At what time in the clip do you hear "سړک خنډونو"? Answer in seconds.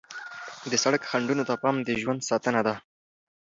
0.83-1.43